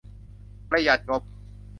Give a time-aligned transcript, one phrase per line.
[0.69, 1.21] ประหยัดงบ